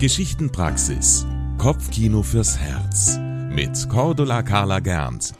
[0.00, 1.26] Geschichtenpraxis.
[1.58, 3.18] Kopfkino fürs Herz.
[3.50, 5.34] Mit Cordula Carla Gernt.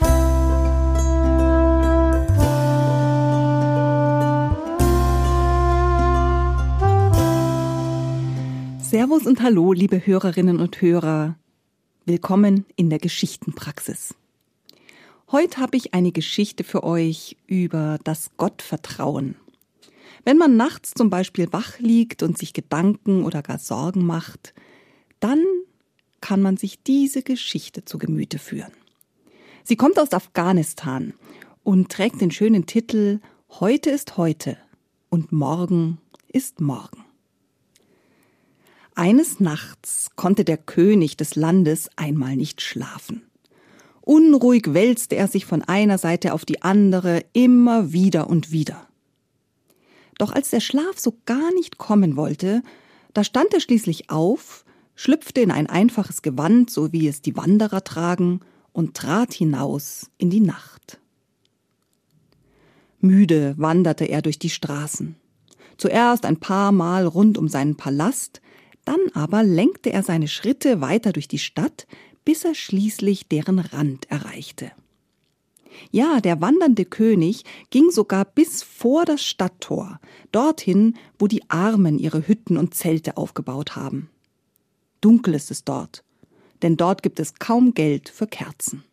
[8.82, 11.36] Servus und Hallo, liebe Hörerinnen und Hörer.
[12.04, 14.14] Willkommen in der Geschichtenpraxis.
[15.32, 19.36] Heute habe ich eine Geschichte für euch über das Gottvertrauen.
[20.24, 24.54] Wenn man nachts zum Beispiel wach liegt und sich Gedanken oder gar Sorgen macht,
[25.18, 25.42] dann
[26.20, 28.72] kann man sich diese Geschichte zu Gemüte führen.
[29.64, 31.14] Sie kommt aus Afghanistan
[31.62, 34.56] und trägt den schönen Titel Heute ist heute
[35.08, 37.04] und morgen ist morgen.
[38.94, 43.22] Eines Nachts konnte der König des Landes einmal nicht schlafen.
[44.02, 48.89] Unruhig wälzte er sich von einer Seite auf die andere immer wieder und wieder.
[50.20, 52.62] Doch als der Schlaf so gar nicht kommen wollte,
[53.14, 57.82] da stand er schließlich auf, schlüpfte in ein einfaches Gewand, so wie es die Wanderer
[57.84, 58.40] tragen,
[58.72, 61.00] und trat hinaus in die Nacht.
[63.00, 65.16] Müde wanderte er durch die Straßen.
[65.78, 68.42] Zuerst ein paar Mal rund um seinen Palast,
[68.84, 71.86] dann aber lenkte er seine Schritte weiter durch die Stadt,
[72.26, 74.70] bis er schließlich deren Rand erreichte.
[75.90, 80.00] Ja, der wandernde König ging sogar bis vor das Stadttor,
[80.32, 84.08] dorthin, wo die Armen ihre Hütten und Zelte aufgebaut haben.
[85.00, 86.04] Dunkel ist es dort,
[86.62, 88.84] denn dort gibt es kaum Geld für Kerzen.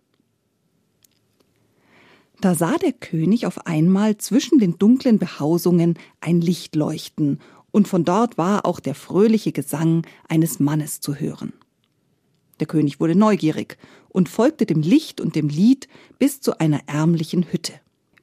[2.40, 7.40] Da sah der König auf einmal zwischen den dunklen Behausungen ein Licht leuchten,
[7.72, 11.54] und von dort war auch der fröhliche Gesang eines Mannes zu hören.
[12.60, 13.78] Der König wurde neugierig
[14.10, 15.88] und folgte dem Licht und dem Lied
[16.20, 17.74] bis zu einer ärmlichen Hütte.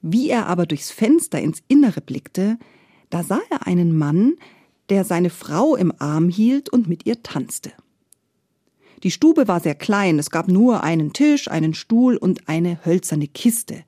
[0.03, 2.59] Wie er aber durchs Fenster ins Innere blickte,
[3.11, 4.35] da sah er einen Mann,
[4.89, 7.73] der seine Frau im Arm hielt und mit ihr tanzte.
[9.03, 13.29] Die Stube war sehr klein, es gab nur einen Tisch, einen Stuhl und eine hölzerne
[13.29, 13.85] Kiste.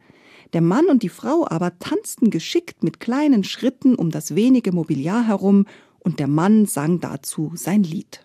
[0.53, 5.27] Der Mann und die Frau aber tanzten geschickt mit kleinen Schritten um das wenige Mobiliar
[5.27, 5.67] herum,
[5.99, 8.23] und der Mann sang dazu sein Lied.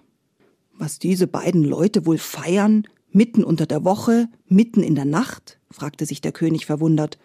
[0.81, 5.59] Was diese beiden Leute wohl feiern, mitten unter der Woche, mitten in der Nacht?
[5.69, 7.19] fragte sich der König verwundert,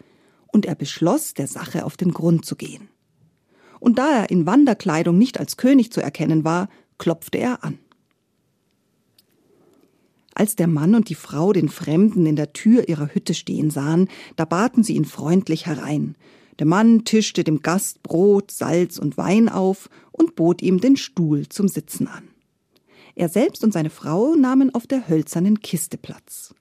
[0.48, 2.90] und er beschloss, der Sache auf den Grund zu gehen.
[3.80, 6.68] Und da er in Wanderkleidung nicht als König zu erkennen war,
[6.98, 7.78] klopfte er an.
[10.34, 14.10] Als der Mann und die Frau den Fremden in der Tür ihrer Hütte stehen sahen,
[14.36, 16.14] da baten sie ihn freundlich herein.
[16.58, 21.48] Der Mann tischte dem Gast Brot, Salz und Wein auf und bot ihm den Stuhl
[21.48, 22.25] zum Sitzen an.
[23.16, 26.54] Er selbst und seine Frau nahmen auf der hölzernen Kiste Platz.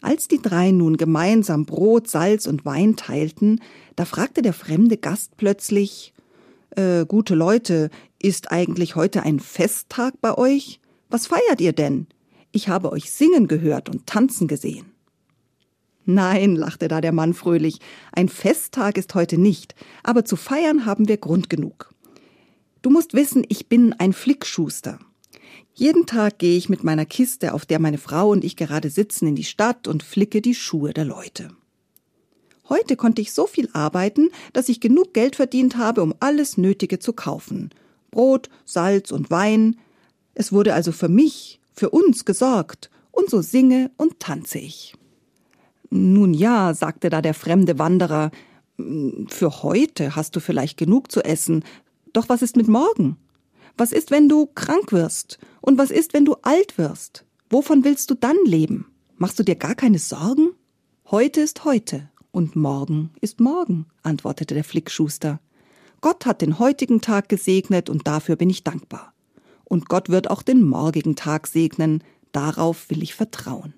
[0.00, 3.60] Als die drei nun gemeinsam Brot, Salz und Wein teilten,
[3.94, 6.14] da fragte der fremde Gast plötzlich
[6.70, 7.90] äh, Gute Leute,
[8.20, 10.80] ist eigentlich heute ein Festtag bei euch?
[11.10, 12.06] Was feiert ihr denn?
[12.50, 14.86] Ich habe euch singen gehört und tanzen gesehen.
[16.06, 17.80] Nein, lachte da der Mann fröhlich,
[18.12, 19.74] ein Festtag ist heute nicht,
[20.04, 21.92] aber zu feiern haben wir Grund genug.
[22.86, 25.00] Du musst wissen, ich bin ein Flickschuster.
[25.74, 29.26] Jeden Tag gehe ich mit meiner Kiste, auf der meine Frau und ich gerade sitzen,
[29.26, 31.48] in die Stadt und flicke die Schuhe der Leute.
[32.68, 37.00] Heute konnte ich so viel arbeiten, dass ich genug Geld verdient habe, um alles Nötige
[37.00, 37.70] zu kaufen.
[38.12, 39.80] Brot, Salz und Wein.
[40.34, 44.94] Es wurde also für mich, für uns gesorgt, und so singe und tanze ich.
[45.90, 48.30] Nun ja, sagte da der fremde Wanderer,
[49.28, 51.64] für heute hast du vielleicht genug zu essen,
[52.16, 53.18] doch was ist mit morgen?
[53.76, 55.38] Was ist, wenn du krank wirst?
[55.60, 57.26] Und was ist, wenn du alt wirst?
[57.50, 58.86] Wovon willst du dann leben?
[59.18, 60.50] Machst du dir gar keine Sorgen?
[61.10, 65.40] Heute ist heute und morgen ist morgen, antwortete der Flickschuster.
[66.00, 69.12] Gott hat den heutigen Tag gesegnet und dafür bin ich dankbar.
[69.64, 72.02] Und Gott wird auch den morgigen Tag segnen,
[72.32, 73.74] darauf will ich vertrauen.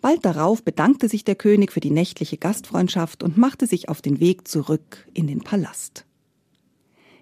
[0.00, 4.20] Bald darauf bedankte sich der König für die nächtliche Gastfreundschaft und machte sich auf den
[4.20, 6.07] Weg zurück in den Palast.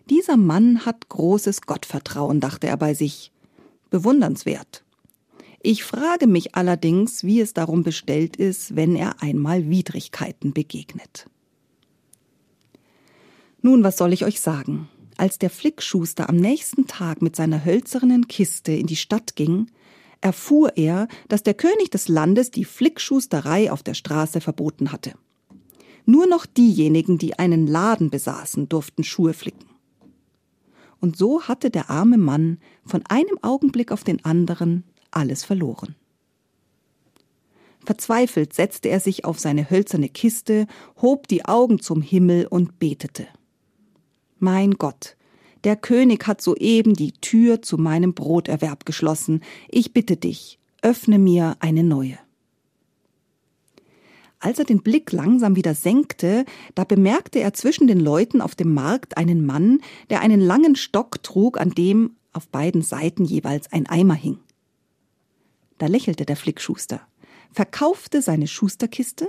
[0.08, 3.32] Dieser Mann hat großes Gottvertrauen, dachte er bei sich.
[3.90, 4.84] Bewundernswert.
[5.60, 11.26] Ich frage mich allerdings, wie es darum bestellt ist, wenn er einmal Widrigkeiten begegnet.
[13.62, 14.88] Nun, was soll ich euch sagen?
[15.16, 19.66] Als der Flickschuster am nächsten Tag mit seiner hölzernen Kiste in die Stadt ging,
[20.20, 25.14] erfuhr er, dass der König des Landes die Flickschusterei auf der Straße verboten hatte.
[26.04, 29.75] Nur noch diejenigen, die einen Laden besaßen, durften Schuhe flicken
[31.00, 35.94] und so hatte der arme Mann von einem Augenblick auf den anderen alles verloren.
[37.84, 40.66] Verzweifelt setzte er sich auf seine hölzerne Kiste,
[41.00, 43.28] hob die Augen zum Himmel und betete.
[44.38, 45.16] Mein Gott,
[45.64, 49.40] Der König hat soeben die Tür zu meinem Broterwerb geschlossen.
[49.68, 52.18] Ich bitte dich, öffne mir eine neue.
[54.38, 56.44] Als er den Blick langsam wieder senkte,
[56.74, 59.80] da bemerkte er zwischen den Leuten auf dem Markt einen Mann,
[60.10, 64.38] der einen langen Stock trug, an dem auf beiden Seiten jeweils ein Eimer hing.
[65.78, 67.00] Da lächelte der Flickschuster,
[67.50, 69.28] verkaufte seine Schusterkiste,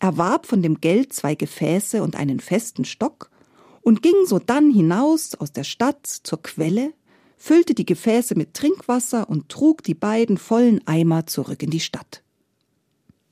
[0.00, 3.30] erwarb von dem Geld zwei Gefäße und einen festen Stock
[3.80, 6.92] und ging sodann hinaus aus der Stadt zur Quelle,
[7.36, 12.22] füllte die Gefäße mit Trinkwasser und trug die beiden vollen Eimer zurück in die Stadt.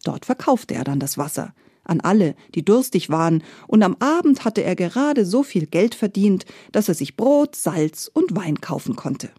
[0.07, 1.53] Dort verkaufte er dann das Wasser
[1.89, 6.45] an alle, die durstig waren, und am Abend hatte er gerade so viel Geld verdient,
[6.73, 9.31] dass er sich Brot, Salz und Wein kaufen konnte.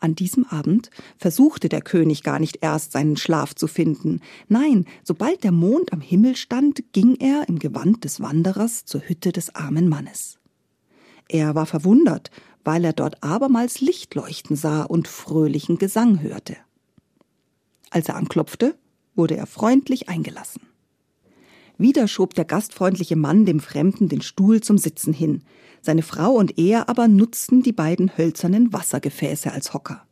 [0.00, 4.20] An diesem Abend versuchte der König gar nicht erst seinen Schlaf zu finden.
[4.46, 9.32] Nein, sobald der Mond am Himmel stand, ging er im Gewand des Wanderers zur Hütte
[9.32, 10.38] des armen Mannes.
[11.28, 12.30] Er war verwundert,
[12.62, 16.56] weil er dort abermals Licht leuchten sah und fröhlichen Gesang hörte.
[17.90, 18.76] Als er anklopfte,
[19.18, 20.62] wurde er freundlich eingelassen.
[21.76, 25.42] Wieder schob der gastfreundliche Mann dem Fremden den Stuhl zum Sitzen hin.
[25.82, 30.04] Seine Frau und er aber nutzten die beiden hölzernen Wassergefäße als Hocker.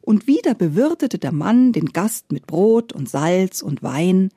[0.00, 4.30] Und wieder bewirtete der Mann den Gast mit Brot und Salz und Wein,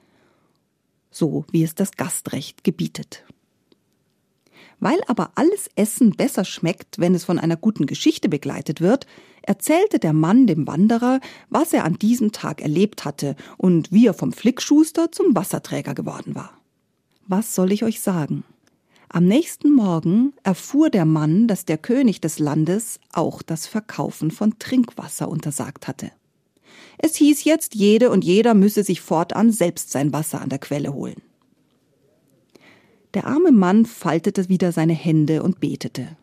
[1.10, 3.26] so wie es das Gastrecht gebietet.
[4.80, 9.08] Weil aber alles Essen besser schmeckt, wenn es von einer guten Geschichte begleitet wird,
[9.42, 11.20] erzählte der Mann dem Wanderer,
[11.50, 16.36] was er an diesem Tag erlebt hatte und wie er vom Flickschuster zum Wasserträger geworden
[16.36, 16.52] war.
[17.28, 18.44] Was soll ich euch sagen?
[19.10, 24.60] Am nächsten Morgen erfuhr der Mann, dass der König des Landes auch das Verkaufen von
[24.60, 26.12] Trinkwasser untersagt hatte.
[26.98, 30.94] Es hieß jetzt, jede und jeder müsse sich fortan selbst sein Wasser an der Quelle
[30.94, 31.22] holen.
[33.16, 36.18] Der arme Mann faltete wieder seine Hände und betete.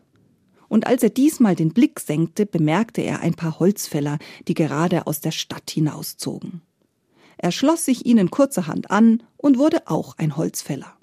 [0.69, 5.19] Und als er diesmal den Blick senkte, bemerkte er ein paar Holzfäller, die gerade aus
[5.19, 6.61] der Stadt hinauszogen.
[7.37, 10.93] Er schloss sich ihnen kurzerhand an und wurde auch ein Holzfäller.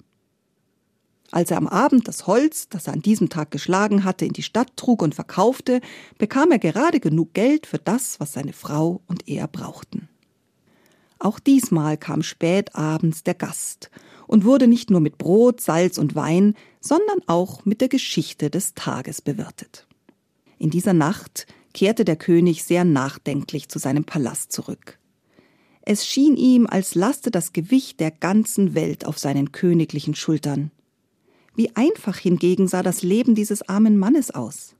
[1.29, 4.43] Als er am Abend das Holz, das er an diesem Tag geschlagen hatte, in die
[4.43, 5.81] Stadt trug und verkaufte,
[6.17, 10.07] bekam er gerade genug Geld für das, was seine Frau und er brauchten.
[11.19, 13.91] Auch diesmal kam spät abends der Gast
[14.31, 18.73] und wurde nicht nur mit Brot, Salz und Wein, sondern auch mit der Geschichte des
[18.73, 19.85] Tages bewirtet.
[20.57, 24.97] In dieser Nacht kehrte der König sehr nachdenklich zu seinem Palast zurück.
[25.81, 30.71] Es schien ihm, als laste das Gewicht der ganzen Welt auf seinen königlichen Schultern.
[31.53, 34.75] Wie einfach hingegen sah das Leben dieses armen Mannes aus.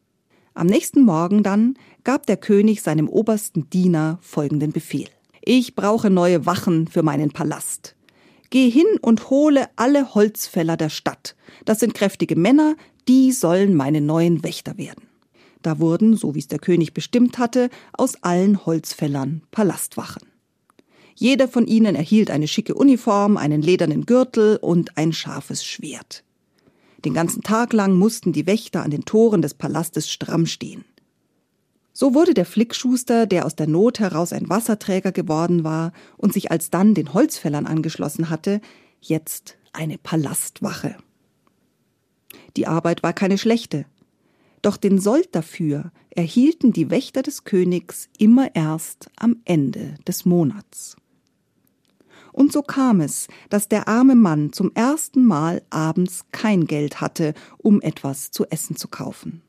[0.53, 1.75] Am nächsten Morgen dann
[2.05, 5.09] gab der König seinem obersten Diener folgenden Befehl.
[5.43, 7.97] Ich brauche neue Wachen für meinen Palast.
[8.51, 11.35] Geh hin und hole alle Holzfäller der Stadt.
[11.63, 12.75] Das sind kräftige Männer,
[13.07, 15.07] die sollen meine neuen Wächter werden.
[15.61, 20.23] Da wurden, so wie es der König bestimmt hatte, aus allen Holzfällern Palastwachen.
[21.15, 26.23] Jeder von ihnen erhielt eine schicke Uniform, einen ledernen Gürtel und ein scharfes Schwert.
[27.05, 30.83] Den ganzen Tag lang mussten die Wächter an den Toren des Palastes stramm stehen.
[31.93, 36.51] So wurde der Flickschuster, der aus der Not heraus ein Wasserträger geworden war und sich
[36.51, 38.61] alsdann den Holzfällern angeschlossen hatte,
[39.01, 40.95] jetzt eine Palastwache.
[42.55, 43.85] Die Arbeit war keine schlechte,
[44.61, 50.95] doch den Sold dafür erhielten die Wächter des Königs immer erst am Ende des Monats.
[52.31, 57.33] Und so kam es, dass der arme Mann zum ersten Mal abends kein Geld hatte,
[57.57, 59.41] um etwas zu essen zu kaufen.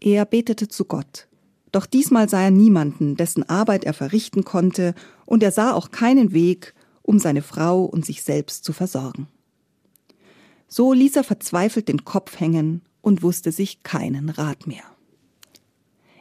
[0.00, 1.28] Er betete zu Gott.
[1.72, 4.94] Doch diesmal sah er niemanden, dessen Arbeit er verrichten konnte,
[5.26, 9.28] und er sah auch keinen Weg, um seine Frau und sich selbst zu versorgen.
[10.68, 14.84] So ließ er verzweifelt den Kopf hängen und wusste sich keinen Rat mehr.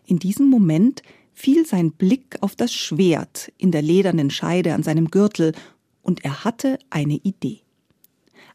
[0.06, 1.02] In diesem Moment
[1.34, 5.54] fiel sein Blick auf das Schwert in der ledernen Scheide an seinem Gürtel,
[6.02, 7.60] und er hatte eine Idee.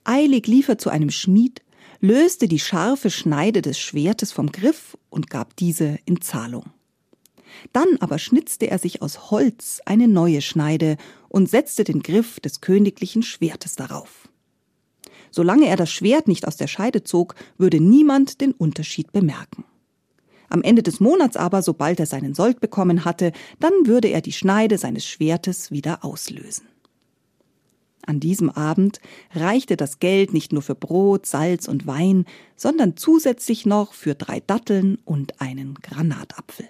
[0.04, 1.62] Eilig lief er zu einem Schmied,
[2.02, 6.64] löste die scharfe Schneide des Schwertes vom Griff und gab diese in Zahlung.
[7.72, 10.96] Dann aber schnitzte er sich aus Holz eine neue Schneide
[11.28, 14.28] und setzte den Griff des königlichen Schwertes darauf.
[15.30, 19.64] Solange er das Schwert nicht aus der Scheide zog, würde niemand den Unterschied bemerken.
[20.48, 24.32] Am Ende des Monats aber, sobald er seinen Sold bekommen hatte, dann würde er die
[24.32, 26.71] Schneide seines Schwertes wieder auslösen.
[28.04, 29.00] An diesem Abend
[29.32, 32.24] reichte das Geld nicht nur für Brot, Salz und Wein,
[32.56, 36.68] sondern zusätzlich noch für drei Datteln und einen Granatapfel.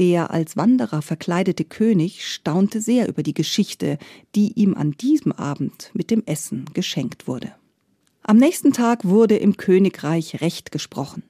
[0.00, 3.98] Der als Wanderer verkleidete König staunte sehr über die Geschichte,
[4.34, 7.54] die ihm an diesem Abend mit dem Essen geschenkt wurde.
[8.22, 11.22] Am nächsten Tag wurde im Königreich Recht gesprochen.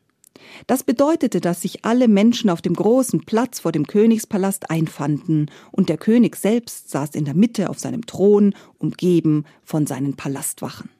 [0.66, 5.88] Das bedeutete, dass sich alle Menschen auf dem großen Platz vor dem Königspalast einfanden, und
[5.88, 10.90] der König selbst saß in der Mitte auf seinem Thron, umgeben von seinen Palastwachen.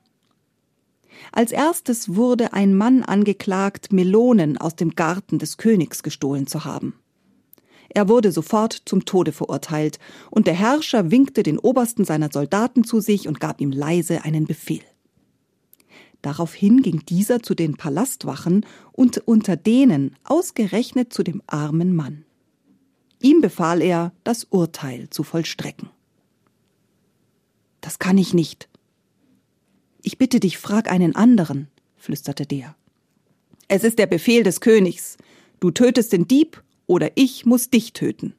[1.32, 6.94] Als erstes wurde ein Mann angeklagt, Melonen aus dem Garten des Königs gestohlen zu haben.
[7.88, 9.99] Er wurde sofort zum Tode verurteilt,
[10.30, 14.47] und der Herrscher winkte den Obersten seiner Soldaten zu sich und gab ihm leise einen
[14.47, 14.82] Befehl.
[16.22, 22.24] Daraufhin ging dieser zu den Palastwachen und unter denen ausgerechnet zu dem armen Mann.
[23.20, 25.90] Ihm befahl er, das Urteil zu vollstrecken.
[27.80, 28.68] Das kann ich nicht.
[30.02, 32.76] Ich bitte dich, frag einen anderen, flüsterte der.
[33.68, 35.16] Es ist der Befehl des Königs.
[35.60, 38.34] Du tötest den Dieb oder ich muss dich töten.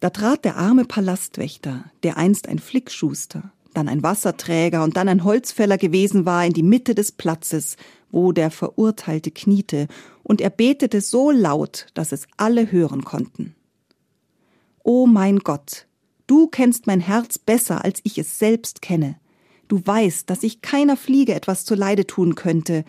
[0.00, 5.24] Da trat der arme Palastwächter, der einst ein Flickschuster, dann ein Wasserträger und dann ein
[5.24, 7.76] Holzfäller gewesen war, in die Mitte des Platzes,
[8.10, 9.88] wo der Verurteilte kniete,
[10.22, 13.54] und er betete so laut, dass es alle hören konnten.
[14.84, 15.86] O mein Gott,
[16.26, 19.16] du kennst mein Herz besser, als ich es selbst kenne.
[19.68, 22.84] Du weißt, dass ich keiner Fliege etwas zuleide tun könnte.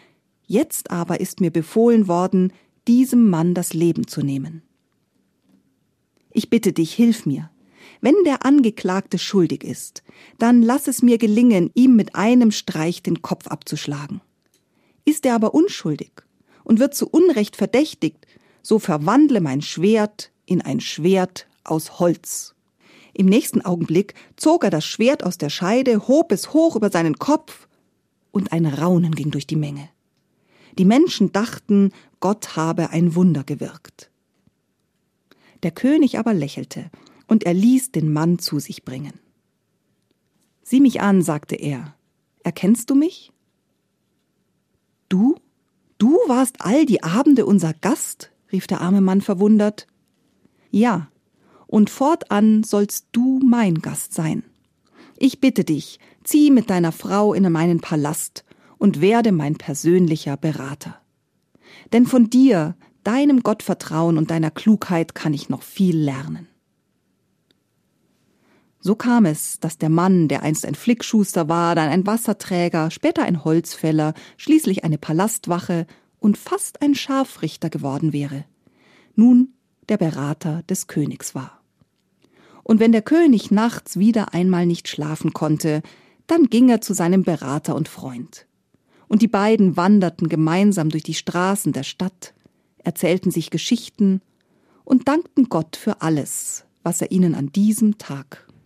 [0.46, 2.52] Jetzt aber ist mir befohlen worden,
[2.88, 4.63] diesem Mann das Leben zu nehmen.
[6.32, 7.50] Ich bitte dich, hilf mir.
[8.04, 10.04] Wenn der Angeklagte schuldig ist,
[10.38, 14.20] dann lass es mir gelingen, ihm mit einem Streich den Kopf abzuschlagen.
[15.06, 16.12] Ist er aber unschuldig
[16.66, 18.28] und wird zu Unrecht verdächtigt,
[18.62, 22.56] so verwandle mein Schwert in ein Schwert aus Holz.
[23.14, 27.20] Im nächsten Augenblick zog er das Schwert aus der Scheide, hob es hoch über seinen
[27.20, 27.70] Kopf,
[28.32, 29.88] und ein Raunen ging durch die Menge.
[30.78, 34.10] Die Menschen dachten, Gott habe ein Wunder gewirkt.
[35.62, 36.92] Der König aber lächelte
[37.27, 39.20] und er ließ den Mann zu sich bringen.
[40.63, 41.96] Sieh mich an, sagte er.
[42.44, 43.32] Erkennst du mich?
[45.10, 45.36] Du?
[45.98, 48.32] Du warst all die Abende unser Gast?
[48.51, 49.88] rief der arme Mann verwundert.
[50.70, 51.10] Ja,
[51.68, 54.44] und fortan sollst du mein Gast sein.
[55.18, 58.44] Ich bitte dich, zieh mit deiner Frau in meinen Palast
[58.77, 61.00] und werde mein persönlicher Berater.
[61.92, 66.48] Denn von dir, deinem Gottvertrauen und deiner Klugheit kann ich noch viel lernen.
[68.86, 73.24] So kam es, dass der Mann, der einst ein Flickschuster war, dann ein Wasserträger, später
[73.24, 75.88] ein Holzfäller, schließlich eine Palastwache
[76.20, 78.44] und fast ein Scharfrichter geworden wäre,
[79.16, 79.54] nun
[79.88, 81.62] der Berater des Königs war.
[82.63, 85.82] Und wenn der König nachts wieder einmal nicht schlafen konnte,
[86.28, 88.48] dann ging er zu seinem Berater und Freund.
[89.08, 92.34] Und die beiden wanderten gemeinsam durch die Straßen der Stadt,
[92.80, 94.22] erzählten sich Geschichten
[94.84, 98.46] und dankten Gott für alles, was er ihnen an diesem Tag